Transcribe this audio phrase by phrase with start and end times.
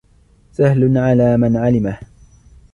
[0.53, 1.99] سَهْلٌ عَلَى مَنْ عَلِمَهُ